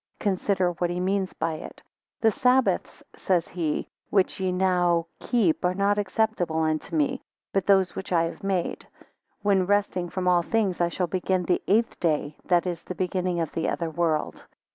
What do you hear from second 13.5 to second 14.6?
the other world.